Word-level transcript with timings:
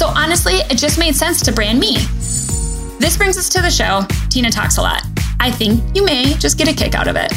So 0.00 0.06
honestly, 0.06 0.54
it 0.54 0.78
just 0.78 0.98
made 0.98 1.14
sense 1.14 1.42
to 1.42 1.52
brand 1.52 1.78
me. 1.78 1.96
This 3.00 3.18
brings 3.18 3.36
us 3.36 3.50
to 3.50 3.60
the 3.60 3.68
show. 3.68 4.00
Tena 4.30 4.50
talks 4.50 4.78
a 4.78 4.80
lot. 4.80 5.02
I 5.40 5.50
think 5.50 5.94
you 5.94 6.02
may 6.02 6.32
just 6.36 6.56
get 6.56 6.68
a 6.68 6.72
kick 6.72 6.94
out 6.94 7.06
of 7.06 7.16
it. 7.16 7.30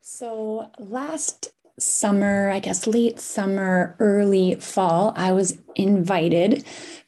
So 0.00 0.70
last 0.78 1.50
summer, 1.76 2.50
I 2.50 2.60
guess 2.60 2.86
late 2.86 3.18
summer, 3.18 3.96
early 3.98 4.54
fall, 4.54 5.12
I 5.16 5.32
was 5.32 5.58
invited 5.74 6.64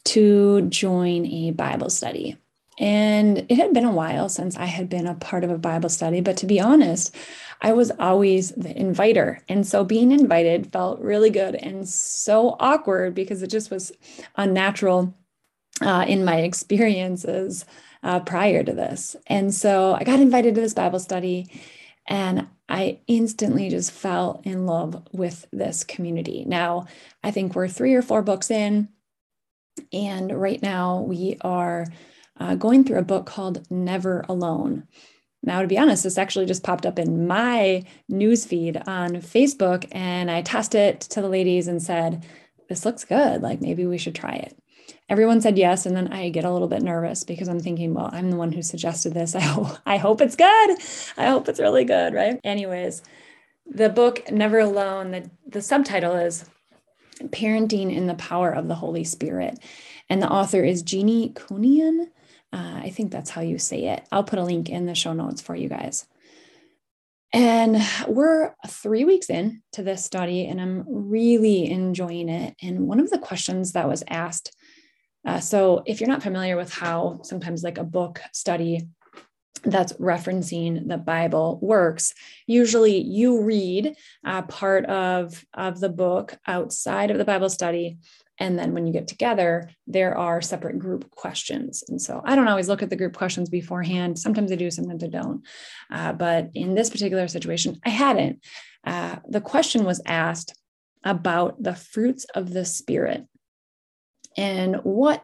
to 0.07 0.63
join 0.63 1.27
a 1.27 1.53
Bible 1.53 1.89
study. 1.89 2.37
And 2.81 3.47
it 3.49 3.59
had 3.59 3.73
been 3.73 3.85
a 3.85 3.93
while 3.93 4.29
since 4.29 4.57
I 4.57 4.65
had 4.65 4.89
been 4.89 5.07
a 5.07 5.15
part 5.15 5.45
of 5.45 5.51
a 5.51 5.59
Bible 5.59 5.89
study, 5.89 6.21
but 6.21 6.39
to 6.39 6.47
be 6.47 6.59
honest, 6.59 7.15
I 7.63 7.73
was 7.73 7.91
always 7.99 8.51
the 8.53 8.77
inviter. 8.77 9.41
And 9.49 9.67
so 9.67 9.85
being 9.85 10.13
invited 10.13 10.73
felt 10.73 11.01
really 11.01 11.31
good 11.31 11.55
and 11.55 11.89
so 11.89 12.57
awkward 12.59 13.15
because 13.15 13.43
it 13.43 13.49
just 13.49 13.71
was 13.71 13.93
unnatural 14.37 15.15
uh, 15.83 16.05
in 16.09 16.25
my 16.25 16.37
experiences 16.41 17.65
uh, 18.03 18.21
prior 18.21 18.63
to 18.63 18.73
this. 18.73 19.17
And 19.27 19.55
so 19.55 19.95
I 19.95 20.05
got 20.05 20.21
invited 20.21 20.55
to 20.55 20.61
this 20.61 20.75
Bible 20.75 20.99
study 20.99 21.47
and 22.07 22.49
I 22.69 23.01
instantly 23.07 23.69
just 23.69 23.91
fell 23.91 24.41
in 24.45 24.67
love 24.67 25.07
with 25.13 25.47
this 25.53 25.85
community. 25.85 26.45
Now, 26.47 26.87
I 27.23 27.31
think 27.31 27.55
we're 27.55 27.69
three 27.69 27.95
or 27.95 28.03
four 28.03 28.23
books 28.23 28.51
in. 28.51 28.89
And 29.93 30.41
right 30.41 30.63
now 30.63 31.01
we 31.01 31.37
are 31.43 31.87
uh, 32.39 32.55
going 32.55 32.85
through 32.85 32.99
a 32.99 33.05
book 33.05 33.27
called 33.27 33.71
Never 33.71 34.25
Alone. 34.29 34.87
Now, 35.43 35.63
to 35.63 35.69
be 35.69 35.79
honest, 35.79 36.05
this 36.05 36.19
actually 36.19 36.47
just 36.47 36.63
popped 36.63 36.85
up 36.85 36.99
in 36.99 37.27
my 37.27 37.85
newsfeed 38.11 38.87
on 38.87 39.17
Facebook, 39.17 39.89
and 39.93 40.31
I 40.31 40.43
tested 40.43 40.81
it 40.81 41.01
to 41.01 41.23
the 41.23 41.29
ladies 41.29 41.67
and 41.67 41.83
said, 41.83 42.27
This 42.69 42.85
looks 42.85 43.05
good. 43.05 43.41
Like 43.43 43.61
maybe 43.61 43.87
we 43.87 43.99
should 43.99 44.15
try 44.15 44.35
it. 44.35 44.57
Everyone 45.09 45.41
said 45.41 45.59
yes, 45.59 45.87
and 45.87 45.97
then 45.97 46.13
I 46.13 46.29
get 46.29 46.45
a 46.45 46.53
little 46.53 46.69
bit 46.69 46.83
nervous 46.83 47.25
because 47.25 47.49
I'm 47.49 47.59
thinking, 47.59 47.95
well, 47.95 48.11
I'm 48.13 48.31
the 48.31 48.37
one 48.37 48.53
who 48.53 48.63
suggested 48.63 49.13
this. 49.13 49.35
I 49.35 49.41
hope, 49.41 49.79
I 49.85 49.97
hope 49.97 50.21
it's 50.21 50.37
good. 50.37 50.79
I 51.17 51.27
hope 51.27 51.49
it's 51.49 51.59
really 51.59 51.85
good, 51.85 52.15
right? 52.15 52.39
Anyways, 52.45 53.03
the 53.67 53.89
book 53.89 54.31
Never 54.31 54.61
Alone, 54.61 55.11
the, 55.11 55.31
the 55.47 55.63
subtitle 55.63 56.15
is 56.15 56.45
Parenting 57.25 57.95
in 57.95 58.07
the 58.07 58.15
Power 58.15 58.51
of 58.51 58.69
the 58.69 58.75
Holy 58.77 59.05
Spirit. 59.05 59.59
And 60.09 60.23
the 60.23 60.31
author 60.31 60.63
is 60.63 60.83
Jeannie 60.83 61.31
Cunnion. 61.31 62.11
Uh, 62.53 62.81
I 62.83 62.91
think 62.91 63.13
that's 63.13 63.31
how 63.31 63.41
you 63.43 63.59
say 63.59 63.87
it. 63.87 64.07
I'll 64.11 64.25
put 64.25 64.39
a 64.39 64.45
link 64.45 64.69
in 64.69 64.87
the 64.87 64.95
show 64.95 65.13
notes 65.13 65.41
for 65.41 65.55
you 65.55 65.69
guys. 65.69 66.07
And 67.33 67.81
we're 68.09 68.55
three 68.67 69.05
weeks 69.05 69.31
in 69.31 69.63
to 69.73 69.85
this 69.85 70.05
study, 70.05 70.47
and 70.47 70.61
I'm 70.61 70.85
really 70.89 71.71
enjoying 71.71 72.29
it. 72.29 72.57
And 72.61 72.89
one 72.89 72.99
of 72.99 73.11
the 73.11 73.19
questions 73.19 73.73
that 73.73 73.89
was 73.89 74.03
asked 74.09 74.53
uh, 75.27 75.41
so, 75.41 75.83
if 75.87 76.01
you're 76.01 76.09
not 76.09 76.23
familiar 76.23 76.57
with 76.57 76.73
how 76.73 77.21
sometimes 77.23 77.63
like 77.63 77.79
a 77.79 77.85
book 77.85 78.21
study 78.33 78.89
that's 79.63 79.93
referencing 79.95 80.89
the 80.89 80.97
Bible 80.97 81.59
works, 81.61 82.15
usually 82.47 82.99
you 82.99 83.43
read 83.43 83.95
uh, 84.25 84.43
part 84.43 84.87
of, 84.87 85.45
of 85.53 85.81
the 85.81 85.91
book 85.91 86.39
outside 86.47 87.11
of 87.11 87.19
the 87.19 87.25
Bible 87.27 87.51
study 87.51 87.99
and 88.41 88.59
then 88.59 88.73
when 88.73 88.87
you 88.87 88.93
get 88.93 89.07
together, 89.07 89.71
there 89.87 90.17
are 90.17 90.41
separate 90.41 90.79
group 90.79 91.11
questions. 91.11 91.85
And 91.89 92.01
so 92.01 92.23
I 92.25 92.35
don't 92.35 92.49
always 92.49 92.69
look 92.69 92.83
at 92.83 92.89
the 92.89 92.97
group 92.97 93.15
questions 93.15 93.51
beforehand. 93.51 94.19
Sometimes 94.19 94.51
I 94.51 94.57
do, 94.57 94.71
sometimes 94.71 95.05
I 95.05 95.09
don't. 95.09 95.47
Uh, 95.93 96.15
but 96.15 96.49
in 96.55 96.75
this 96.75 96.89
particular 96.89 97.29
situation, 97.29 97.79
I 97.85 97.91
hadn't. 97.91 98.43
Uh, 98.85 99.17
the 99.29 99.43
question 99.43 99.85
was 99.85 100.01
asked 100.07 100.59
about 101.05 101.63
the 101.63 101.75
fruits 101.75 102.25
of 102.35 102.53
the 102.53 102.65
Spirit. 102.65 103.27
And 104.39 104.77
what 104.85 105.23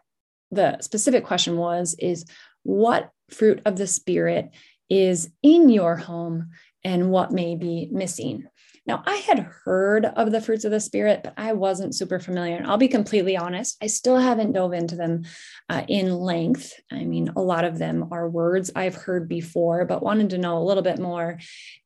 the 0.51 0.79
specific 0.83 1.25
question 1.25 1.57
was 1.57 1.97
is 1.99 2.27
what 2.65 3.11
fruit 3.31 3.63
of 3.65 3.77
the 3.77 3.87
Spirit 3.87 4.51
is 4.91 5.31
in 5.43 5.71
your 5.71 5.97
home 5.97 6.51
and 6.85 7.11
what 7.11 7.33
may 7.33 7.57
be 7.57 7.89
missing? 7.91 8.47
Now, 8.87 9.03
I 9.05 9.17
had 9.17 9.41
heard 9.65 10.05
of 10.05 10.31
the 10.31 10.41
fruits 10.41 10.65
of 10.65 10.71
the 10.71 10.79
Spirit, 10.79 11.23
but 11.25 11.35
I 11.37 11.55
wasn't 11.55 11.95
super 11.95 12.21
familiar. 12.21 12.57
And 12.57 12.67
I'll 12.67 12.77
be 12.77 12.87
completely 12.87 13.37
honest, 13.37 13.77
I 13.83 13.89
still 13.89 14.17
haven't 14.17 14.53
dove 14.53 14.73
into 14.73 14.95
them 14.95 15.25
uh, 15.69 15.83
in 15.89 16.15
length. 16.15 16.73
I 16.93 17.05
mean, 17.05 17.33
a 17.35 17.43
lot 17.43 17.65
of 17.65 17.79
them 17.79 18.09
are 18.13 18.29
words 18.29 18.71
I've 18.77 18.95
heard 18.95 19.29
before, 19.29 19.85
but 19.87 20.03
wanted 20.03 20.31
to 20.31 20.39
know 20.39 20.59
a 20.59 20.65
little 20.65 20.85
bit 20.85 21.01
more 21.01 21.39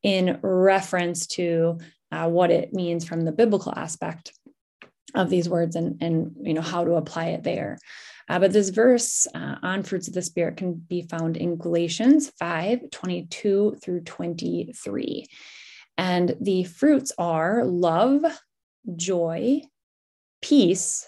in 0.03 0.37
reference 0.43 1.25
to 1.27 1.79
uh, 2.11 2.29
what 2.29 2.51
it 2.51 2.73
means 2.73 3.07
from 3.07 3.21
the 3.21 3.31
biblical 3.31 3.73
aspect 3.75 4.33
of 5.15 5.29
these 5.29 5.49
words 5.49 5.75
and, 5.75 6.01
and 6.01 6.35
you 6.41 6.53
know 6.53 6.61
how 6.61 6.85
to 6.85 6.93
apply 6.93 7.27
it 7.27 7.43
there. 7.43 7.79
Uh, 8.29 8.39
but 8.39 8.53
this 8.53 8.69
verse 8.69 9.27
uh, 9.33 9.55
on 9.61 9.83
fruits 9.83 10.07
of 10.07 10.13
the 10.13 10.21
Spirit 10.21 10.55
can 10.55 10.73
be 10.73 11.01
found 11.01 11.35
in 11.35 11.57
Galatians 11.57 12.31
5 12.39 12.91
22 12.91 13.77
through 13.81 14.01
23. 14.01 15.25
And 15.97 16.35
the 16.39 16.63
fruits 16.63 17.11
are 17.17 17.63
love, 17.65 18.23
joy, 18.95 19.61
peace, 20.41 21.07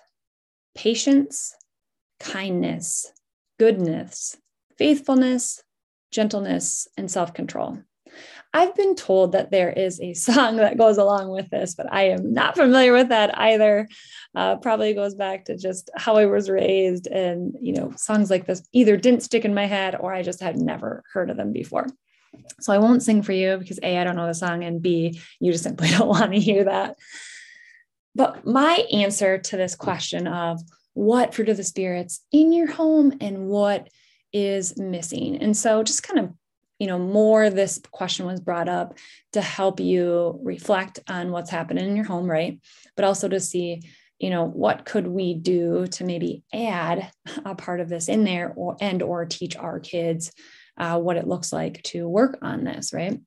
patience, 0.75 1.55
kindness, 2.19 3.11
goodness, 3.59 4.37
faithfulness, 4.77 5.63
gentleness, 6.11 6.87
and 6.97 7.09
self 7.09 7.33
control. 7.33 7.79
I've 8.55 8.75
been 8.75 8.95
told 8.95 9.31
that 9.31 9.49
there 9.49 9.71
is 9.71 9.99
a 9.99 10.13
song 10.27 10.57
that 10.57 10.77
goes 10.77 10.97
along 10.97 11.29
with 11.29 11.49
this, 11.49 11.73
but 11.75 11.91
I 11.91 12.09
am 12.09 12.33
not 12.33 12.55
familiar 12.55 12.93
with 12.93 13.09
that 13.09 13.37
either. 13.37 13.87
Uh, 14.35 14.57
probably 14.57 14.93
goes 14.93 15.15
back 15.15 15.45
to 15.45 15.57
just 15.57 15.89
how 15.95 16.15
I 16.15 16.25
was 16.25 16.49
raised, 16.49 17.07
and 17.07 17.55
you 17.59 17.73
know, 17.73 17.93
songs 17.97 18.29
like 18.29 18.45
this 18.45 18.67
either 18.71 18.97
didn't 18.97 19.23
stick 19.23 19.45
in 19.45 19.53
my 19.53 19.65
head 19.65 19.95
or 19.99 20.13
I 20.13 20.21
just 20.21 20.41
had 20.41 20.57
never 20.57 21.03
heard 21.11 21.29
of 21.29 21.37
them 21.37 21.51
before. 21.51 21.87
So 22.59 22.73
I 22.73 22.77
won't 22.77 23.03
sing 23.03 23.21
for 23.21 23.33
you 23.33 23.57
because 23.57 23.79
A, 23.83 23.97
I 23.97 24.03
don't 24.03 24.15
know 24.15 24.27
the 24.27 24.33
song, 24.33 24.63
and 24.63 24.81
B, 24.81 25.19
you 25.39 25.51
just 25.51 25.63
simply 25.63 25.89
don't 25.97 26.07
want 26.07 26.31
to 26.33 26.39
hear 26.39 26.65
that. 26.65 26.97
But 28.15 28.45
my 28.45 28.85
answer 28.91 29.37
to 29.37 29.57
this 29.57 29.75
question 29.75 30.27
of 30.27 30.61
what 30.93 31.33
fruit 31.33 31.49
of 31.49 31.57
the 31.57 31.63
spirits 31.63 32.23
in 32.31 32.53
your 32.53 32.71
home 32.71 33.13
and 33.19 33.47
what 33.47 33.89
is 34.31 34.77
missing. 34.77 35.37
And 35.37 35.57
so 35.57 35.83
just 35.83 36.03
kind 36.03 36.19
of, 36.19 36.33
you 36.79 36.87
know, 36.87 36.99
more 36.99 37.49
this 37.49 37.81
question 37.91 38.25
was 38.25 38.39
brought 38.39 38.69
up 38.69 38.97
to 39.33 39.41
help 39.41 39.79
you 39.79 40.39
reflect 40.43 40.99
on 41.07 41.31
what's 41.31 41.49
happening 41.49 41.87
in 41.87 41.95
your 41.95 42.05
home, 42.05 42.29
right? 42.29 42.59
But 42.95 43.05
also 43.05 43.27
to 43.27 43.39
see, 43.39 43.81
you 44.19 44.29
know, 44.29 44.45
what 44.45 44.85
could 44.85 45.07
we 45.07 45.33
do 45.33 45.87
to 45.87 46.03
maybe 46.03 46.43
add 46.53 47.11
a 47.45 47.55
part 47.55 47.79
of 47.79 47.89
this 47.89 48.09
in 48.09 48.23
there 48.23 48.53
or 48.55 48.77
and 48.79 49.01
or 49.01 49.25
teach 49.25 49.55
our 49.55 49.79
kids 49.79 50.31
uh, 50.77 50.99
what 50.99 51.17
it 51.17 51.27
looks 51.27 51.53
like 51.53 51.81
to 51.83 52.07
work 52.07 52.37
on 52.41 52.63
this, 52.63 52.93
right? 52.93 53.19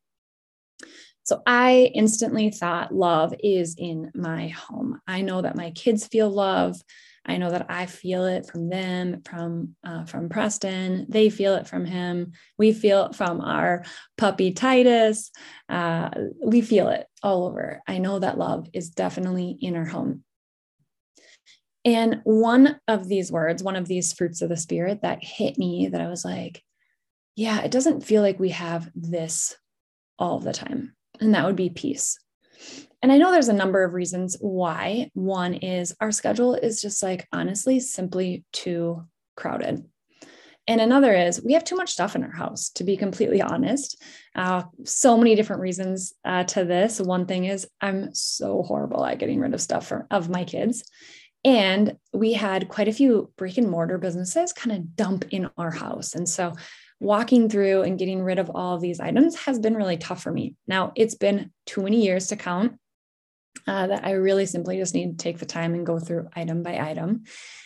So 1.27 1.43
I 1.45 1.91
instantly 1.95 2.51
thought 2.51 2.95
love 2.95 3.35
is 3.43 3.75
in 3.77 4.13
my 4.15 4.49
home. 4.49 5.01
I 5.09 5.23
know 5.23 5.43
that 5.43 5.57
my 5.57 5.73
kids 5.73 6.07
feel 6.07 6.31
love. 6.31 6.81
I 7.29 7.39
know 7.39 7.51
that 7.51 7.67
I 7.69 7.87
feel 7.87 8.25
it 8.27 8.47
from 8.47 8.69
them, 8.69 9.23
from 9.23 9.75
uh, 9.85 10.05
from 10.05 10.29
Preston. 10.29 11.07
They 11.09 11.29
feel 11.29 11.57
it 11.57 11.67
from 11.67 11.85
him. 11.85 12.33
We 12.57 12.73
feel 12.73 13.07
it 13.07 13.17
from 13.17 13.41
our 13.41 13.85
puppy 14.17 14.53
Titus. 14.53 15.33
Uh, 15.69 16.11
we 16.45 16.61
feel 16.61 16.89
it 16.89 17.09
all 17.25 17.47
over. 17.47 17.83
I 17.89 17.99
know 17.99 18.21
that 18.21 18.39
love 18.39 18.69
is 18.73 18.91
definitely 18.91 19.59
in 19.61 19.75
our 19.75 19.87
home. 19.87 20.23
And 21.85 22.21
one 22.23 22.79
of 22.87 23.09
these 23.09 23.33
words, 23.33 23.63
one 23.63 23.77
of 23.77 23.89
these 23.89 24.13
fruits 24.13 24.43
of 24.43 24.49
the 24.49 24.57
spirit 24.57 25.03
that 25.03 25.25
hit 25.25 25.59
me, 25.59 25.89
that 25.89 26.01
I 26.01 26.09
was 26.09 26.25
like, 26.25 26.63
yeah, 27.37 27.61
it 27.61 27.71
doesn't 27.71 28.01
feel 28.05 28.23
like 28.23 28.41
we 28.41 28.49
have 28.49 28.91
this 28.95 29.55
all 30.19 30.41
the 30.41 30.55
time. 30.55 30.95
And 31.21 31.35
that 31.35 31.45
would 31.45 31.57
be 31.57 31.71
peace. 31.71 32.19
And 33.03 33.13
I 33.13 33.19
know 33.19 33.31
there's 33.31 33.51
a 33.51 33.53
number 33.53 33.85
of 33.85 33.93
reasons 33.93 34.37
why. 34.41 35.11
One 35.13 35.55
is 35.55 35.95
our 36.01 36.11
schedule 36.11 36.55
is 36.55 36.81
just 36.81 37.03
like 37.03 37.29
honestly 37.33 37.79
simply 37.79 38.45
too 38.53 39.05
crowded. 39.37 39.85
And 40.67 40.81
another 40.81 41.15
is 41.15 41.41
we 41.43 41.53
have 41.53 41.63
too 41.63 41.77
much 41.77 41.93
stuff 41.93 42.17
in 42.17 42.25
our 42.25 42.33
house, 42.33 42.71
to 42.71 42.85
be 42.85 42.97
completely 42.97 43.41
honest. 43.41 44.03
Uh, 44.35 44.65
so 44.85 45.17
many 45.17 45.37
different 45.37 45.63
reasons 45.63 46.15
uh, 46.25 46.43
to 46.45 46.65
this. 46.65 47.01
One 47.01 47.27
thing 47.27 47.45
is 47.45 47.69
I'm 47.81 48.13
so 48.15 48.63
horrible 48.63 49.05
at 49.05 49.19
getting 49.19 49.39
rid 49.39 49.55
of 49.55 49.61
stuff 49.61 49.87
for, 49.87 50.07
of 50.11 50.29
my 50.29 50.45
kids. 50.45 50.85
And 51.45 51.97
we 52.13 52.33
had 52.33 52.69
quite 52.69 52.89
a 52.89 52.93
few 52.93 53.31
brick 53.37 53.59
and 53.59 53.71
mortar 53.71 53.99
businesses 53.99 54.53
kind 54.53 54.75
of 54.75 54.97
dump 54.97 55.27
in 55.31 55.49
our 55.57 55.71
house. 55.71 56.17
And 56.17 56.29
so 56.29 56.55
walking 57.01 57.49
through 57.49 57.83
and 57.83 57.99
getting 57.99 58.23
rid 58.23 58.39
of 58.39 58.51
all 58.51 58.75
of 58.75 58.81
these 58.81 59.01
items 59.01 59.37
has 59.37 59.59
been 59.59 59.75
really 59.75 59.97
tough 59.97 60.23
for 60.23 60.33
me. 60.33 60.55
Now, 60.67 60.93
it's 60.95 61.15
been 61.15 61.53
too 61.67 61.83
many 61.83 62.05
years 62.05 62.29
to 62.29 62.37
count. 62.37 62.79
Uh, 63.67 63.87
that 63.87 64.05
I 64.05 64.13
really 64.13 64.47
simply 64.47 64.77
just 64.77 64.95
need 64.95 65.19
to 65.19 65.23
take 65.23 65.39
the 65.39 65.47
time 65.47 65.75
and 65.75 65.85
go 65.85 65.99
through 65.99 66.29
item 66.37 66.63
by 66.63 66.79
item. 66.79 67.25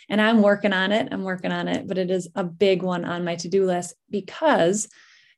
And 0.09 0.21
I'm 0.21 0.41
working 0.41 0.73
on 0.73 0.93
it. 0.93 1.09
I'm 1.11 1.25
working 1.25 1.53
on 1.53 1.69
it, 1.69 1.87
but 1.87 1.99
it 1.99 2.11
is 2.11 2.29
a 2.35 2.45
big 2.45 2.83
one 2.83 3.05
on 3.05 3.25
my 3.25 3.35
to 3.37 3.49
do 3.49 3.67
list 3.67 3.95
because, 4.09 4.89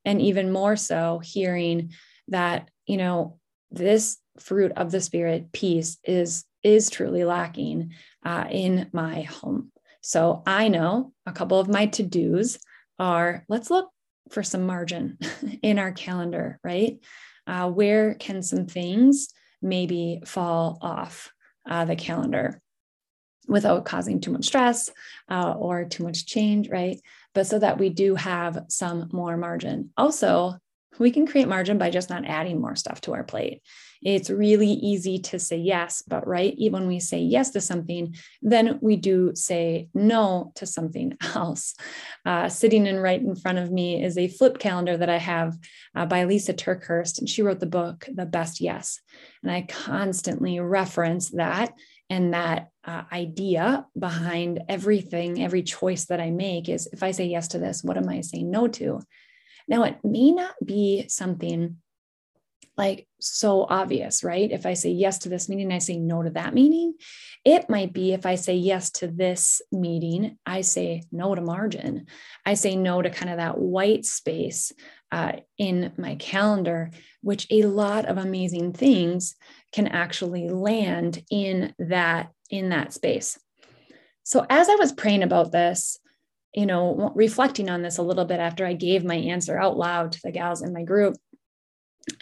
and 0.05 0.21
even 0.21 0.53
more 0.53 0.77
so, 0.77 1.21
hearing 1.25 1.93
that, 2.29 2.71
you 2.87 2.97
know, 2.97 3.39
this 3.73 4.19
fruit 4.39 4.73
of 4.77 4.91
the 4.91 5.01
spirit 5.01 5.53
peace 5.53 5.99
is 6.05 6.45
is 6.63 6.91
truly 6.91 7.25
lacking 7.25 7.93
uh, 8.25 8.47
in 8.51 8.89
my 8.93 9.23
home 9.23 9.71
so 10.01 10.43
i 10.47 10.69
know 10.69 11.13
a 11.27 11.33
couple 11.33 11.59
of 11.59 11.69
my 11.69 11.87
to-dos 11.87 12.59
are 13.03 13.45
let's 13.49 13.71
look 13.71 13.91
for 14.31 14.43
some 14.43 14.65
margin 14.65 15.19
in 15.63 15.79
our 15.79 15.93
calendar 15.93 16.59
right? 16.65 16.99
Uh, 17.47 17.69
where 17.69 18.15
can 18.15 18.41
some 18.43 18.67
things 18.67 19.29
maybe 19.61 20.23
fall 20.25 20.79
off 20.81 21.33
uh, 21.69 21.85
the 21.85 21.97
calendar 21.97 22.61
without 23.49 23.85
causing 23.85 24.21
too 24.21 24.31
much 24.31 24.45
stress 24.45 24.89
uh, 25.29 25.53
or 25.53 25.85
too 25.85 26.05
much 26.05 26.27
change 26.27 26.69
right? 26.69 27.01
But 27.35 27.47
so 27.47 27.59
that 27.59 27.79
we 27.79 27.89
do 27.89 28.15
have 28.15 28.65
some 28.69 29.09
more 29.13 29.37
margin. 29.37 29.91
Also 29.97 30.55
we 30.99 31.11
can 31.11 31.27
create 31.27 31.49
margin 31.49 31.79
by 31.79 31.91
just 31.91 32.11
not 32.11 32.25
adding 32.25 32.61
more 32.61 32.77
stuff 32.77 33.01
to 33.03 33.15
our 33.15 33.25
plate. 33.25 33.63
It's 34.03 34.31
really 34.31 34.71
easy 34.73 35.19
to 35.21 35.39
say 35.39 35.57
yes, 35.57 36.03
but 36.07 36.27
right, 36.27 36.55
even 36.57 36.73
when 36.81 36.89
we 36.89 37.01
say 37.01 37.21
yes 37.21 37.51
to 37.51 37.61
something, 37.61 38.17
then 38.41 38.79
we 38.81 38.97
do 38.97 39.33
say 39.35 39.89
no 39.95 40.53
to 40.57 40.67
something 40.67 41.17
else. 41.35 41.75
Uh, 42.27 42.49
sitting 42.49 42.87
in 42.87 42.99
right 42.99 43.21
in 43.21 43.37
front 43.37 43.59
of 43.59 43.71
me 43.71 44.03
is 44.03 44.19
a 44.19 44.29
flip 44.29 44.59
calendar 44.59 44.97
that 44.97 45.11
I 45.11 45.19
have 45.19 45.57
uh, 45.95 46.07
by 46.07 46.25
Lysa 46.25 46.55
TerKeurst, 46.55 47.19
and 47.19 47.29
she 47.29 47.43
wrote 47.43 47.61
the 47.61 47.67
book, 47.67 48.07
The 48.13 48.27
Best 48.27 48.61
Yes. 48.61 49.01
And 49.43 49.53
I 49.53 49.63
constantly 49.63 50.59
reference 50.61 51.31
that 51.31 51.73
and 52.11 52.35
that 52.35 52.69
uh, 52.85 53.03
idea 53.13 53.87
behind 53.99 54.63
everything, 54.69 55.43
every 55.43 55.63
choice 55.63 56.07
that 56.07 56.21
I 56.21 56.31
make 56.31 56.69
is 56.69 56.87
if 56.93 57.03
I 57.03 57.13
say 57.13 57.27
yes 57.27 57.49
to 57.49 57.59
this, 57.59 57.83
what 57.83 57.97
am 57.97 58.09
I 58.09 58.21
saying 58.21 58.51
no 58.51 58.69
to? 58.69 59.01
Now, 59.69 59.85
it 59.85 59.99
may 60.05 60.33
not 60.33 60.55
be 60.65 61.07
something 61.09 61.79
like 62.77 63.07
so 63.21 63.67
obvious, 63.69 64.25
right? 64.25 64.51
If 64.51 64.65
I 64.65 64.75
say 64.75 64.91
yes 64.91 65.19
to 65.21 65.29
this 65.29 65.49
meeting, 65.49 65.73
I 65.73 65.79
say 65.79 65.99
no 65.99 66.23
to 66.23 66.31
that 66.31 66.55
meeting. 66.55 66.95
It 67.45 67.69
might 67.69 67.93
be 67.93 68.13
if 68.13 68.25
I 68.25 68.37
say 68.37 68.55
yes 68.55 68.91
to 68.93 69.09
this 69.09 69.61
meeting, 69.71 70.39
I 70.47 70.63
say 70.63 71.03
no 71.13 71.35
to 71.35 71.43
margin. 71.43 72.07
I 72.47 72.55
say 72.55 72.77
no 72.77 73.03
to 73.03 73.11
kind 73.11 73.31
of 73.31 73.37
that 73.37 73.59
white 73.59 74.07
space 74.07 74.73
uh, 75.11 75.33
in 75.59 75.93
my 75.99 76.15
calendar, 76.15 76.91
which 77.21 77.47
a 77.51 77.65
lot 77.65 78.07
of 78.07 78.17
amazing 78.17 78.73
things 78.73 79.37
can 79.73 79.89
actually 79.89 80.49
land 80.49 81.23
in 81.31 81.75
that 81.79 82.31
in 82.49 82.71
that 82.71 82.93
space. 82.93 83.39
So 84.25 84.47
as 84.49 84.69
I 84.69 84.77
was 84.77 84.93
praying 84.93 85.23
about 85.23 85.53
this, 85.53 85.99
you 86.55 86.67
know, 86.67 87.13
reflecting 87.15 87.71
on 87.71 87.83
this 87.83 87.99
a 87.99 88.03
little 88.03 88.25
bit 88.25 88.41
after 88.41 88.65
I 88.67 88.75
gave 88.75 89.05
my 89.05 89.15
answer 89.15 89.59
out 89.59 89.77
loud 89.77 90.13
to 90.13 90.21
the 90.23 90.33
gals 90.33 90.63
in 90.63 90.73
my 90.73 90.83
group, 90.83 91.17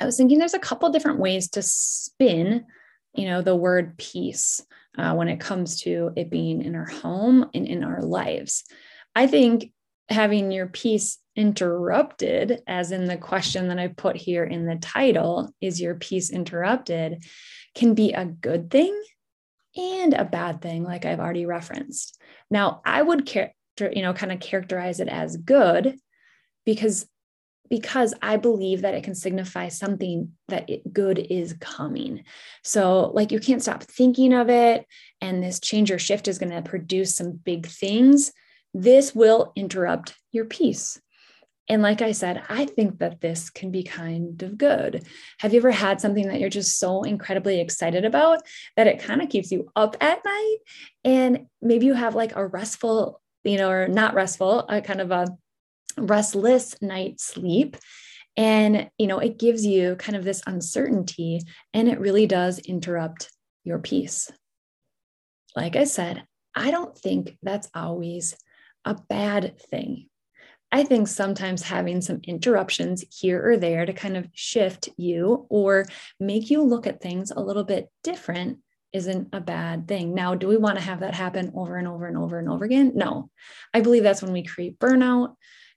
I 0.01 0.07
was 0.07 0.17
thinking 0.17 0.39
there's 0.39 0.55
a 0.55 0.59
couple 0.59 0.91
different 0.91 1.19
ways 1.19 1.49
to 1.51 1.63
spin, 1.63 2.67
you 3.15 3.27
know, 3.27 3.43
the 3.43 3.57
word 3.57 3.97
peace 3.99 4.63
uh, 4.99 5.15
when 5.15 5.29
it 5.29 5.41
comes 5.41 5.81
to 5.83 6.13
it 6.17 6.31
being 6.31 6.63
in 6.63 6.75
our 6.75 6.87
home 6.87 7.49
and 7.55 7.67
in 7.67 7.85
our 7.85 8.03
lives. 8.03 8.65
I 9.15 9.27
think 9.27 9.73
having 10.09 10.51
your 10.51 10.67
peace 10.67 11.19
interrupted, 11.37 12.63
as 12.67 12.93
in 12.93 13.07
the 13.07 13.17
question 13.17 13.69
that 13.69 13.79
I 13.79 13.89
put 13.89 14.17
here 14.17 14.45
in 14.45 14.67
the 14.67 14.77
title, 14.77 15.55
is 15.61 15.81
your 15.81 15.95
peace 15.95 16.31
interrupted, 16.31 17.25
can 17.75 17.95
be 17.95 18.13
a 18.13 18.25
good 18.25 18.71
thing 18.71 19.01
and 19.77 20.15
a 20.15 20.25
bad 20.25 20.61
thing, 20.61 20.83
like 20.83 21.05
I've 21.05 21.21
already 21.21 21.47
referenced. 21.47 22.21
Now, 22.51 22.83
I 22.85 23.01
would 23.01 23.27
care 23.27 23.55
you 23.81 24.03
know 24.03 24.13
kind 24.13 24.33
of 24.33 24.41
characterize 24.41 25.01
it 25.01 25.09
as 25.09 25.37
good 25.37 25.99
because 26.67 27.09
because 27.71 28.13
I 28.21 28.37
believe 28.37 28.83
that 28.83 28.95
it 28.95 29.05
can 29.05 29.15
signify 29.15 29.69
something 29.69 30.33
that 30.49 30.69
it, 30.69 30.93
good 30.93 31.19
is 31.19 31.55
coming. 31.61 32.25
So, 32.65 33.13
like, 33.15 33.31
you 33.31 33.39
can't 33.39 33.63
stop 33.63 33.85
thinking 33.85 34.35
of 34.35 34.51
it, 34.51 34.85
and 35.21 35.43
this 35.43 35.61
change 35.61 35.91
or 35.91 35.99
shift 35.99 36.29
is 36.29 36.39
going 36.39 36.53
to 36.53 36.69
produce 36.69 37.15
some 37.15 37.33
big 37.33 37.67
things. 37.67 38.33
This 38.75 39.15
will 39.15 39.53
interrupt 39.57 40.15
your 40.33 40.45
peace. 40.45 41.01
And 41.69 41.83
like 41.83 42.03
I 42.03 42.11
said, 42.11 42.43
I 42.49 42.65
think 42.65 42.99
that 42.99 43.21
this 43.21 43.49
can 43.49 43.71
be 43.71 43.85
kind 43.85 44.43
of 44.43 44.59
good. 44.59 45.07
Have 45.39 45.53
you 45.53 45.61
ever 45.61 45.71
had 45.71 46.01
something 46.01 46.27
that 46.27 46.41
you're 46.41 46.49
just 46.49 46.81
so 46.81 47.05
incredibly 47.05 47.61
excited 47.61 48.05
about 48.05 48.41
that 48.77 48.89
it 48.89 48.99
kind 48.99 49.23
of 49.23 49.29
keeps 49.29 49.53
you 49.53 49.71
up 49.77 49.97
at 50.01 50.25
night? 50.25 50.57
And 51.05 51.47
maybe 51.63 51.87
you 51.87 51.95
have 51.95 52.17
like 52.17 52.35
a 52.35 52.45
restful 52.45 53.21
you 53.45 53.57
know, 53.57 53.71
or 53.71 53.89
not 53.89 54.15
restful, 54.15 54.61
a 54.69 54.81
kind 54.81 55.01
of 55.01 55.11
a 55.11 55.27
restless 55.97 56.81
night 56.81 57.21
sleep. 57.21 57.77
And, 58.37 58.91
you 58.97 59.07
know, 59.07 59.19
it 59.19 59.39
gives 59.39 59.67
you 59.67 59.97
kind 59.97 60.17
of 60.17 60.25
this 60.25 60.43
uncertainty 60.47 61.41
and 61.75 61.89
it 61.89 62.01
really 62.01 62.27
does 62.27 62.59
interrupt 62.61 63.31
your 63.65 63.79
peace. 63.79 64.31
Like 65.57 65.77
I 65.77 65.85
said, 65.85 66.25
I 66.55 66.71
don't 66.71 66.97
think 66.97 67.37
that's 67.43 67.69
always 67.75 68.37
a 68.85 68.95
bad 69.09 69.59
thing. 69.59 70.07
I 70.73 70.85
think 70.85 71.09
sometimes 71.09 71.63
having 71.63 72.01
some 72.01 72.21
interruptions 72.23 73.05
here 73.11 73.45
or 73.45 73.57
there 73.57 73.85
to 73.85 73.93
kind 73.93 74.17
of 74.17 74.29
shift 74.33 74.89
you 74.97 75.47
or 75.51 75.87
make 76.21 76.51
you 76.51 76.63
look 76.63 76.87
at 76.87 77.01
things 77.01 77.33
a 77.33 77.41
little 77.41 77.65
bit 77.65 77.91
different 78.05 78.59
isn't 78.93 79.29
a 79.33 79.41
bad 79.41 79.89
thing. 79.89 80.15
Now, 80.15 80.35
do 80.35 80.47
we 80.49 80.57
want 80.57 80.79
to 80.79 80.85
have 80.85 81.01
that 81.01 81.15
happen 81.15 81.53
over 81.57 81.77
and 81.77 81.89
over 81.89 82.07
and 82.07 82.17
over 82.17 82.39
and 82.39 82.49
over 82.49 82.65
again? 82.65 82.93
No. 82.95 83.31
I 83.75 83.81
believe 83.81 84.03
that's 84.03 84.23
when 84.23 84.33
we 84.33 84.43
create 84.45 84.79
burnout 84.79 85.35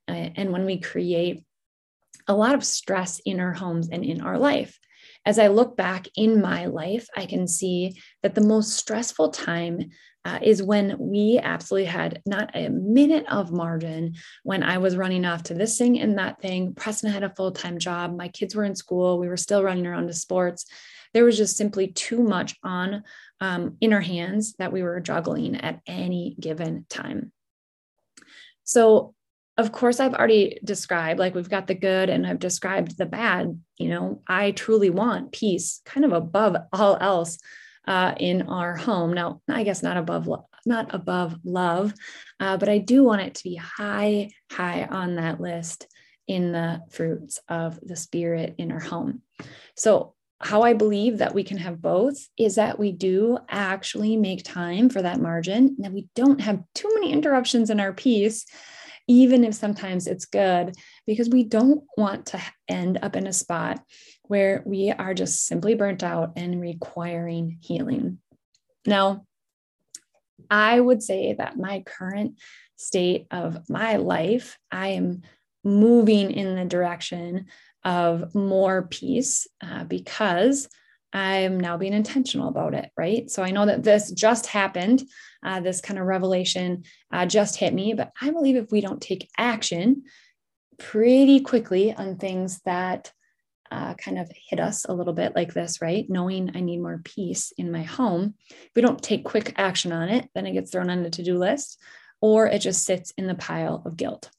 and 0.08 0.52
when 0.52 0.66
we 0.66 0.80
create 0.80 1.44
a 2.28 2.36
lot 2.36 2.56
of 2.56 2.64
stress 2.64 3.20
in 3.26 3.40
our 3.40 3.54
homes 3.54 3.90
and 3.90 4.04
in 4.04 4.22
our 4.22 4.38
life. 4.38 4.80
As 5.26 5.40
I 5.40 5.48
look 5.48 5.78
back 5.78 6.08
in 6.16 6.42
my 6.42 6.66
life, 6.66 7.08
I 7.16 7.26
can 7.26 7.48
see 7.48 8.00
that 8.24 8.36
the 8.36 8.42
most 8.42 8.74
stressful 8.74 9.30
time 9.30 9.92
uh, 10.26 10.40
is 10.42 10.64
when 10.64 10.98
we 11.00 11.40
absolutely 11.42 11.86
had 11.86 12.22
not 12.26 12.52
a 12.56 12.70
minute 12.70 13.26
of 13.30 13.52
margin 13.52 14.16
when 14.44 14.64
I 14.64 14.78
was 14.78 14.96
running 14.96 15.26
off 15.26 15.44
to 15.44 15.54
this 15.54 15.78
thing 15.78 16.00
and 16.00 16.18
that 16.18 16.42
thing. 16.42 16.74
Preston 16.74 17.12
had 17.12 17.24
a 17.24 17.34
full 17.36 17.52
time 17.52 17.78
job. 17.78 18.16
My 18.16 18.30
kids 18.30 18.56
were 18.56 18.64
in 18.64 18.76
school. 18.76 19.20
We 19.20 19.28
were 19.28 19.38
still 19.38 19.64
running 19.64 19.86
around 19.86 20.08
to 20.08 20.14
sports 20.14 20.66
there 21.14 21.24
was 21.24 21.38
just 21.38 21.58
simply 21.58 21.88
too 21.88 22.22
much 22.22 22.56
on 22.64 23.04
um, 23.40 23.78
in 23.80 23.94
our 23.94 24.02
hands 24.02 24.56
that 24.58 24.74
we 24.74 24.84
were 24.84 25.00
juggling 25.00 25.56
at 25.56 25.80
any 25.88 26.36
given 26.40 26.86
time. 26.90 27.32
So, 28.64 29.14
of 29.58 29.72
course, 29.72 30.00
I've 30.00 30.16
already 30.16 30.60
described, 30.64 31.20
like 31.20 31.36
we've 31.36 31.50
got 31.50 31.68
the 31.68 31.76
good 31.76 32.10
and 32.10 32.26
I've 32.26 32.40
described 32.40 32.98
the 32.98 33.06
bad. 33.06 33.60
You 33.78 33.90
know, 33.90 34.22
I 34.28 34.52
truly 34.52 34.90
want 34.90 35.32
peace 35.32 35.82
kind 35.86 36.06
of 36.06 36.12
above 36.12 36.56
all 36.72 36.98
else 37.00 37.38
uh, 37.88 38.16
in 38.18 38.44
our 38.44 38.76
home. 38.76 39.14
Now, 39.14 39.42
I 39.48 39.64
guess 39.64 39.84
not 39.84 39.98
above 39.98 40.28
not 40.66 40.96
above 40.96 41.36
love, 41.44 41.94
uh, 42.40 42.58
but 42.58 42.70
I 42.70 42.78
do 42.78 43.04
want 43.04 43.22
it 43.22 43.36
to 43.36 43.44
be 43.44 43.56
high, 43.56 44.30
high 44.52 44.86
on 44.86 45.18
that 45.18 45.42
list 45.42 45.88
in 46.28 46.52
the 46.52 46.82
fruits 46.90 47.40
of 47.50 47.80
the 47.82 47.98
spirit 47.98 48.56
in 48.58 48.72
our 48.72 48.80
home. 48.80 49.22
So 49.76 50.14
how 50.40 50.62
I 50.62 50.74
believe 50.74 51.20
that 51.20 51.34
we 51.34 51.44
can 51.44 51.58
have 51.58 51.82
both 51.82 52.18
is 52.38 52.56
that 52.56 52.80
we 52.80 52.92
do 52.92 53.40
actually 53.50 54.18
make 54.18 54.44
time 54.44 54.90
for 54.90 55.02
that 55.02 55.20
margin, 55.20 55.76
that 55.80 55.94
we 55.94 56.08
don't 56.16 56.42
have 56.42 56.64
too 56.74 56.90
many 56.94 57.12
interruptions 57.12 57.70
in 57.70 57.80
our 57.80 57.94
peace, 57.94 58.46
even 59.08 59.44
if 59.44 59.54
sometimes 59.54 60.08
it's 60.08 60.26
good, 60.26 60.76
because 61.06 61.30
we 61.30 61.44
don't 61.44 61.84
want 61.98 62.28
to 62.28 62.42
end 62.68 63.00
up 63.02 63.16
in 63.16 63.28
a 63.28 63.34
spot 63.34 63.84
where 64.24 64.64
we 64.66 64.92
are 64.92 65.14
just 65.14 65.46
simply 65.46 65.76
burnt 65.76 66.04
out 66.04 66.34
and 66.36 66.62
requiring 66.62 67.58
healing. 67.62 68.20
Now, 68.86 69.26
I 70.50 70.80
would 70.80 71.04
say 71.04 71.34
that 71.34 71.58
my 71.58 71.82
current 71.86 72.40
state 72.76 73.28
of 73.32 73.70
my 73.70 73.98
life, 73.98 74.58
I 74.72 74.90
am 74.90 75.22
moving 75.64 76.32
in 76.32 76.56
the 76.56 76.66
direction 76.66 77.48
of 77.84 78.34
more 78.34 78.88
peace 78.88 79.48
uh, 79.62 79.84
because 79.84 80.70
I'm 81.14 81.60
now 81.60 81.78
being 81.78 81.94
intentional 81.94 82.50
about 82.50 82.74
it, 82.74 82.90
right? 82.98 83.30
So 83.30 83.44
I 83.44 83.52
know 83.52 83.68
that 83.68 83.84
this 83.84 84.12
just 84.12 84.48
happened. 84.48 85.04
Uh, 85.46 85.60
this 85.60 85.80
kind 85.80 86.00
of 86.00 86.08
revelation 86.08 86.84
uh, 87.12 87.26
just 87.26 87.58
hit 87.58 87.74
me, 87.74 87.94
but 87.94 88.12
I 88.20 88.32
believe 88.32 88.56
if 88.56 88.72
we 88.72 88.82
don't 88.82 89.02
take 89.02 89.30
action 89.38 90.04
pretty 90.80 91.42
quickly 91.42 91.94
on 91.94 92.18
things 92.18 92.62
that 92.66 93.12
uh, 93.70 93.94
kind 93.96 94.20
of 94.20 94.32
hit 94.50 94.60
us 94.60 94.86
a 94.86 94.94
little 94.94 95.14
bit 95.14 95.36
like 95.36 95.54
this, 95.54 95.82
right? 95.82 96.10
Knowing 96.10 96.52
I 96.56 96.62
need 96.62 96.82
more 96.82 97.02
peace 97.04 97.54
in 97.58 97.72
my 97.72 97.84
home. 97.84 98.36
If 98.50 98.72
we 98.76 98.82
don't 98.82 99.02
take 99.02 99.24
quick 99.24 99.54
action 99.58 99.92
on 99.92 100.10
it, 100.10 100.30
then 100.34 100.46
it 100.46 100.54
gets 100.54 100.72
thrown 100.72 100.90
on 100.90 101.04
the 101.04 101.10
to 101.12 101.24
do 101.24 101.38
list 101.38 101.80
or 102.22 102.48
it 102.48 102.60
just 102.60 102.86
sits 102.86 103.12
in 103.18 103.28
the 103.28 103.36
pile 103.36 103.84
of 103.86 103.98
guilt. 103.98 104.30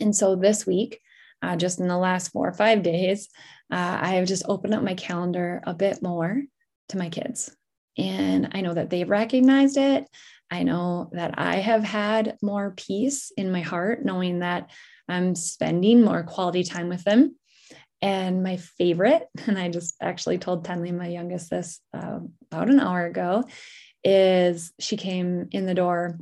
And 0.00 0.16
so 0.16 0.36
this 0.36 0.66
week, 0.66 1.00
uh, 1.42 1.56
just 1.56 1.80
in 1.80 1.88
the 1.88 1.98
last 1.98 2.32
four 2.32 2.48
or 2.48 2.54
five 2.54 2.82
days, 2.82 3.28
uh, 3.72 3.98
I 4.02 4.10
have 4.16 4.28
just 4.28 4.44
opened 4.46 4.74
up 4.74 4.82
my 4.82 4.94
calendar 4.94 5.62
a 5.66 5.72
bit 5.72 6.02
more 6.02 6.42
to 6.90 6.98
my 6.98 7.08
kids. 7.08 7.56
And 7.96 8.50
I 8.52 8.60
know 8.60 8.74
that 8.74 8.90
they've 8.90 9.08
recognized 9.08 9.78
it. 9.78 10.06
I 10.50 10.62
know 10.62 11.08
that 11.12 11.38
I 11.38 11.56
have 11.56 11.82
had 11.82 12.36
more 12.42 12.74
peace 12.76 13.32
in 13.34 13.50
my 13.50 13.62
heart, 13.62 14.04
knowing 14.04 14.40
that 14.40 14.70
I'm 15.08 15.34
spending 15.34 16.02
more 16.02 16.22
quality 16.22 16.64
time 16.64 16.90
with 16.90 17.02
them. 17.04 17.36
And 18.02 18.42
my 18.42 18.58
favorite, 18.58 19.26
and 19.46 19.58
I 19.58 19.70
just 19.70 19.96
actually 20.02 20.36
told 20.36 20.66
Tenley, 20.66 20.94
my 20.94 21.08
youngest, 21.08 21.48
this 21.48 21.80
uh, 21.94 22.20
about 22.50 22.68
an 22.68 22.78
hour 22.78 23.06
ago, 23.06 23.44
is 24.04 24.72
she 24.78 24.98
came 24.98 25.48
in 25.50 25.64
the 25.64 25.74
door. 25.74 26.18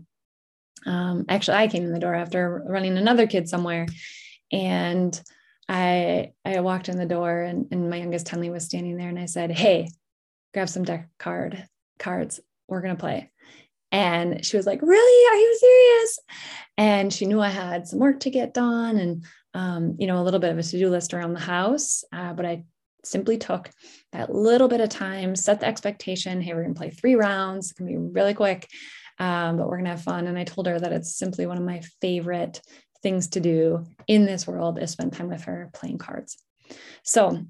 Um, 0.86 1.24
actually, 1.28 1.56
I 1.56 1.66
came 1.66 1.82
in 1.82 1.92
the 1.92 1.98
door 1.98 2.14
after 2.14 2.62
running 2.64 2.96
another 2.96 3.26
kid 3.26 3.48
somewhere. 3.48 3.86
And 4.52 5.20
I 5.70 6.32
I 6.44 6.60
walked 6.60 6.88
in 6.88 6.98
the 6.98 7.06
door 7.06 7.42
and, 7.42 7.68
and 7.70 7.88
my 7.88 7.96
youngest 7.96 8.26
Tenley 8.26 8.50
was 8.50 8.64
standing 8.64 8.96
there 8.96 9.08
and 9.08 9.18
I 9.18 9.26
said, 9.26 9.52
Hey, 9.52 9.88
grab 10.52 10.68
some 10.68 10.82
deck 10.82 11.08
card 11.18 11.64
cards. 11.98 12.40
We're 12.68 12.80
gonna 12.80 12.96
play. 12.96 13.30
And 13.92 14.44
she 14.44 14.56
was 14.56 14.66
like, 14.66 14.82
Really? 14.82 15.32
Are 15.32 15.40
you 15.40 15.58
serious? 15.60 16.18
And 16.76 17.12
she 17.12 17.26
knew 17.26 17.40
I 17.40 17.50
had 17.50 17.86
some 17.86 18.00
work 18.00 18.20
to 18.20 18.30
get 18.30 18.52
done 18.52 18.96
and 18.98 19.24
um, 19.54 19.96
you 19.98 20.06
know, 20.08 20.20
a 20.20 20.24
little 20.24 20.40
bit 20.40 20.50
of 20.50 20.58
a 20.58 20.62
to-do 20.62 20.90
list 20.90 21.14
around 21.14 21.34
the 21.34 21.40
house. 21.40 22.04
Uh, 22.12 22.32
but 22.32 22.46
I 22.46 22.64
simply 23.04 23.38
took 23.38 23.70
that 24.12 24.34
little 24.34 24.68
bit 24.68 24.80
of 24.80 24.88
time, 24.88 25.34
set 25.36 25.60
the 25.60 25.66
expectation. 25.66 26.40
Hey, 26.40 26.52
we're 26.52 26.62
gonna 26.62 26.74
play 26.74 26.90
three 26.90 27.14
rounds, 27.14 27.70
it's 27.70 27.78
gonna 27.78 27.90
be 27.92 27.96
really 27.96 28.34
quick. 28.34 28.68
Um, 29.20 29.56
but 29.56 29.68
we're 29.68 29.76
gonna 29.76 29.90
have 29.90 30.02
fun. 30.02 30.26
And 30.26 30.36
I 30.36 30.44
told 30.44 30.66
her 30.66 30.80
that 30.80 30.92
it's 30.92 31.16
simply 31.16 31.46
one 31.46 31.58
of 31.58 31.64
my 31.64 31.80
favorite 32.00 32.60
things 33.02 33.28
to 33.28 33.40
do 33.40 33.84
in 34.06 34.26
this 34.26 34.46
world 34.46 34.78
is 34.78 34.90
spend 34.90 35.12
time 35.12 35.28
with 35.28 35.44
her 35.44 35.70
playing 35.74 35.98
cards. 35.98 36.38
So 37.02 37.44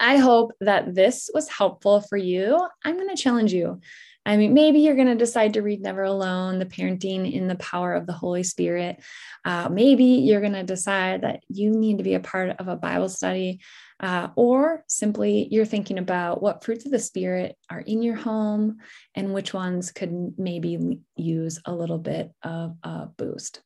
I 0.00 0.16
hope 0.16 0.52
that 0.60 0.94
this 0.94 1.30
was 1.32 1.48
helpful 1.48 2.00
for 2.00 2.16
you. 2.16 2.66
I'm 2.84 2.96
going 2.96 3.14
to 3.14 3.22
challenge 3.22 3.52
you. 3.52 3.80
I 4.24 4.36
mean, 4.36 4.52
maybe 4.52 4.80
you're 4.80 4.94
going 4.94 5.08
to 5.08 5.14
decide 5.14 5.54
to 5.54 5.62
read 5.62 5.80
Never 5.80 6.02
Alone, 6.02 6.58
the 6.58 6.66
parenting 6.66 7.32
in 7.32 7.48
the 7.48 7.54
power 7.56 7.94
of 7.94 8.06
the 8.06 8.12
Holy 8.12 8.42
Spirit. 8.42 9.02
Uh, 9.42 9.70
maybe 9.70 10.04
you're 10.04 10.42
going 10.42 10.52
to 10.52 10.62
decide 10.62 11.22
that 11.22 11.40
you 11.48 11.70
need 11.70 11.96
to 11.96 12.04
be 12.04 12.12
a 12.12 12.20
part 12.20 12.50
of 12.58 12.68
a 12.68 12.76
Bible 12.76 13.08
study, 13.08 13.60
uh, 14.00 14.28
or 14.36 14.84
simply 14.86 15.48
you're 15.50 15.64
thinking 15.64 15.98
about 15.98 16.42
what 16.42 16.62
fruits 16.62 16.84
of 16.84 16.92
the 16.92 16.98
Spirit 16.98 17.56
are 17.70 17.80
in 17.80 18.02
your 18.02 18.16
home 18.16 18.78
and 19.14 19.32
which 19.32 19.54
ones 19.54 19.92
could 19.92 20.34
maybe 20.36 21.00
use 21.16 21.60
a 21.64 21.74
little 21.74 21.98
bit 21.98 22.30
of 22.42 22.76
a 22.82 23.06
boost. 23.06 23.62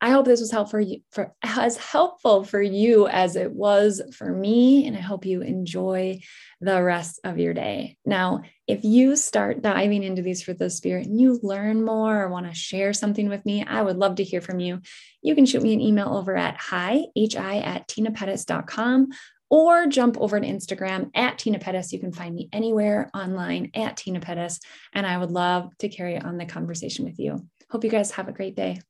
I 0.00 0.10
hope 0.10 0.26
this 0.26 0.40
was 0.40 0.50
helpful 0.50 0.72
for 0.72 0.80
you, 0.80 1.00
for 1.10 1.34
as 1.42 1.78
helpful 1.78 2.44
for 2.44 2.60
you 2.60 3.08
as 3.08 3.34
it 3.34 3.50
was 3.50 4.02
for 4.14 4.30
me, 4.30 4.86
and 4.86 4.96
I 4.96 5.00
hope 5.00 5.24
you 5.24 5.40
enjoy 5.40 6.20
the 6.60 6.82
rest 6.82 7.20
of 7.24 7.38
your 7.38 7.54
day. 7.54 7.96
Now, 8.04 8.42
if 8.66 8.84
you 8.84 9.16
start 9.16 9.62
diving 9.62 10.02
into 10.02 10.20
these 10.20 10.42
for 10.42 10.52
the 10.52 10.68
spirit 10.68 11.06
and 11.06 11.18
you 11.18 11.40
learn 11.42 11.82
more 11.82 12.22
or 12.22 12.28
want 12.28 12.46
to 12.46 12.54
share 12.54 12.92
something 12.92 13.28
with 13.28 13.46
me, 13.46 13.64
I 13.64 13.80
would 13.80 13.96
love 13.96 14.16
to 14.16 14.24
hear 14.24 14.42
from 14.42 14.60
you. 14.60 14.80
You 15.22 15.34
can 15.34 15.46
shoot 15.46 15.62
me 15.62 15.72
an 15.72 15.80
email 15.80 16.14
over 16.14 16.36
at 16.36 16.56
hi, 16.58 17.06
hi 17.16 17.58
at 17.58 17.88
tenapettis.com 17.88 19.08
or 19.48 19.86
jump 19.86 20.18
over 20.18 20.38
to 20.40 20.46
Instagram 20.46 21.10
at 21.14 21.38
Tena 21.38 21.60
Pettis. 21.60 21.92
You 21.92 22.00
can 22.00 22.12
find 22.12 22.34
me 22.34 22.48
anywhere 22.52 23.10
online 23.14 23.70
at 23.74 23.96
Tena 23.96 24.20
Pettis, 24.20 24.60
and 24.92 25.06
I 25.06 25.16
would 25.16 25.30
love 25.30 25.70
to 25.78 25.88
carry 25.88 26.18
on 26.18 26.36
the 26.36 26.46
conversation 26.46 27.04
with 27.04 27.18
you. 27.18 27.46
Hope 27.70 27.84
you 27.84 27.90
guys 27.90 28.10
have 28.12 28.28
a 28.28 28.32
great 28.32 28.56
day. 28.56 28.80